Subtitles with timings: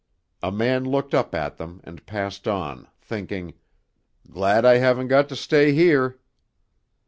[0.41, 3.53] A man looked up at them and passed on, thinking,
[4.31, 6.17] 'Glad I haven't got to stay here.'